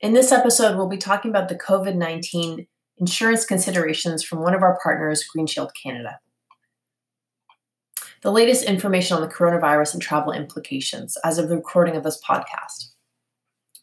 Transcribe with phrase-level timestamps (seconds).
[0.00, 4.62] In this episode, we'll be talking about the COVID 19 insurance considerations from one of
[4.62, 6.18] our partners, GreenShield Canada.
[8.22, 12.20] The latest information on the coronavirus and travel implications as of the recording of this
[12.26, 12.92] podcast.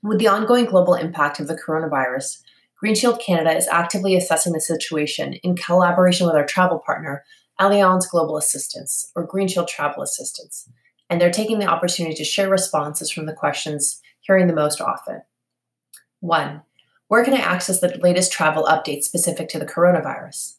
[0.01, 2.41] With the ongoing global impact of the coronavirus,
[2.83, 7.23] GreenShield Canada is actively assessing the situation in collaboration with our travel partner,
[7.61, 10.67] Allianz Global Assistance, or GreenShield Travel Assistance,
[11.11, 15.21] and they're taking the opportunity to share responses from the questions hearing the most often.
[16.19, 16.61] One,
[17.07, 20.55] where can I access the latest travel updates specific to the coronavirus?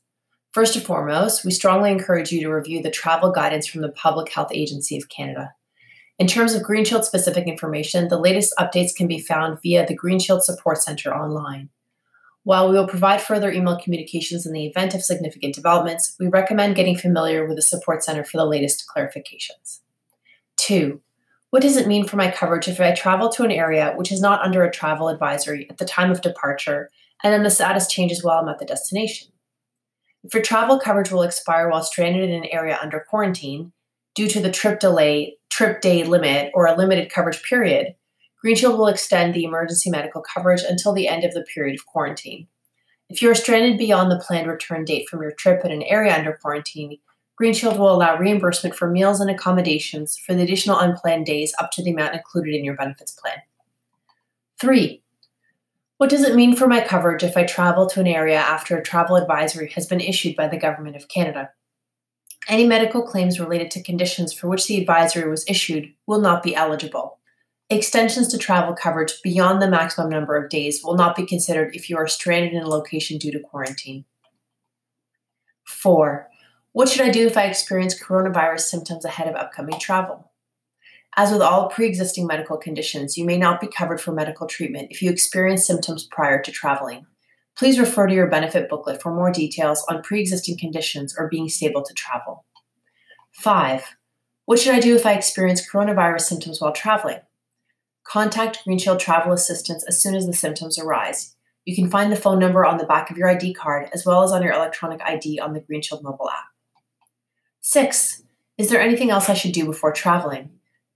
[0.52, 4.32] First and foremost, we strongly encourage you to review the travel guidance from the Public
[4.32, 5.52] Health Agency of Canada.
[6.18, 10.42] In terms of GreenShield specific information, the latest updates can be found via the GreenShield
[10.42, 11.68] Support Center online.
[12.44, 16.76] While we will provide further email communications in the event of significant developments, we recommend
[16.76, 19.80] getting familiar with the Support Center for the latest clarifications.
[20.56, 21.02] Two,
[21.50, 24.20] what does it mean for my coverage if I travel to an area which is
[24.20, 26.90] not under a travel advisory at the time of departure
[27.24, 29.32] and then the status changes while I'm at the destination?
[30.24, 33.72] If your travel coverage will expire while stranded in an area under quarantine
[34.14, 37.94] due to the trip delay, trip day limit, or a limited coverage period,
[38.44, 42.46] GreenShield will extend the emergency medical coverage until the end of the period of quarantine.
[43.08, 46.14] If you are stranded beyond the planned return date from your trip in an area
[46.14, 46.98] under quarantine,
[47.40, 51.82] GreenShield will allow reimbursement for meals and accommodations for the additional unplanned days up to
[51.82, 53.36] the amount included in your benefits plan.
[54.60, 55.02] Three,
[55.98, 58.82] what does it mean for my coverage if I travel to an area after a
[58.82, 61.50] travel advisory has been issued by the Government of Canada?
[62.48, 66.54] Any medical claims related to conditions for which the advisory was issued will not be
[66.56, 67.18] eligible.
[67.70, 71.90] Extensions to travel coverage beyond the maximum number of days will not be considered if
[71.90, 74.04] you are stranded in a location due to quarantine.
[75.64, 76.28] 4.
[76.78, 80.30] What should I do if I experience coronavirus symptoms ahead of upcoming travel?
[81.16, 84.86] As with all pre existing medical conditions, you may not be covered for medical treatment
[84.92, 87.04] if you experience symptoms prior to traveling.
[87.56, 91.48] Please refer to your benefit booklet for more details on pre existing conditions or being
[91.48, 92.44] stable to travel.
[93.32, 93.96] 5.
[94.44, 97.18] What should I do if I experience coronavirus symptoms while traveling?
[98.04, 101.34] Contact GreenShield Travel Assistance as soon as the symptoms arise.
[101.64, 104.22] You can find the phone number on the back of your ID card as well
[104.22, 106.44] as on your electronic ID on the GreenShield mobile app.
[107.70, 108.22] Six,
[108.56, 110.48] is there anything else I should do before traveling?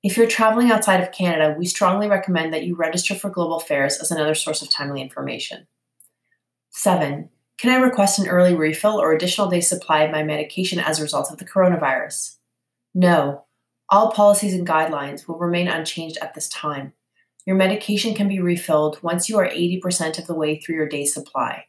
[0.02, 3.98] If you're traveling outside of Canada, we strongly recommend that you register for Global Affairs
[3.98, 5.66] as another source of timely information.
[6.70, 7.28] Seven,
[7.58, 11.02] can I request an early refill or additional day supply of my medication as a
[11.02, 12.38] result of the coronavirus?
[12.94, 13.44] No.
[13.90, 16.94] All policies and guidelines will remain unchanged at this time.
[17.44, 21.04] Your medication can be refilled once you are 80% of the way through your day
[21.04, 21.66] supply.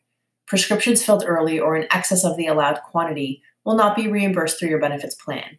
[0.48, 4.70] Prescriptions filled early or in excess of the allowed quantity will not be reimbursed through
[4.70, 5.58] your benefits plan.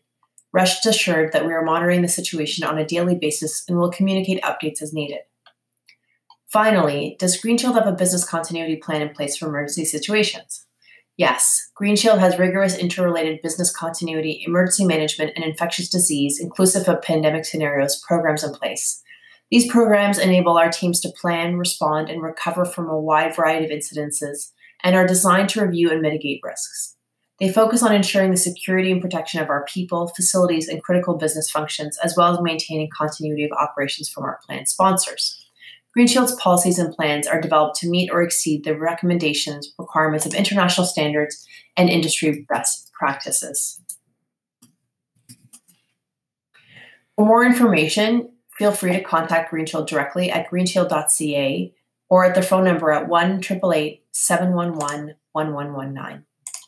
[0.52, 4.42] Rest assured that we are monitoring the situation on a daily basis and will communicate
[4.42, 5.20] updates as needed.
[6.46, 10.64] Finally, does GreenShield have a business continuity plan in place for emergency situations?
[11.16, 17.44] Yes, GreenShield has rigorous interrelated business continuity, emergency management, and infectious disease, inclusive of pandemic
[17.44, 19.02] scenarios, programs in place.
[19.50, 23.70] These programs enable our teams to plan, respond, and recover from a wide variety of
[23.70, 26.96] incidences and are designed to review and mitigate risks.
[27.40, 31.50] They focus on ensuring the security and protection of our people, facilities, and critical business
[31.50, 35.40] functions, as well as maintaining continuity of operations from our plan sponsors.
[35.96, 40.86] GreenShield's policies and plans are developed to meet or exceed the recommendations, requirements of international
[40.86, 41.46] standards
[41.76, 43.80] and industry best practices.
[47.16, 51.74] For more information, feel free to contact GreenShield directly at greenshield.ca
[52.08, 56.24] or at the phone number at 1 711 1119.